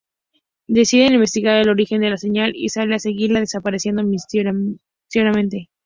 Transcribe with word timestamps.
Decide 0.67 1.13
investigar 1.13 1.57
el 1.57 1.69
origen 1.69 2.01
de 2.01 2.09
la 2.09 2.17
señal 2.17 2.53
y 2.55 2.69
sale 2.69 2.95
a 2.95 2.99
seguirla, 2.99 3.39
desapareciendo 3.39 4.03
misteriosamente. 4.03 5.69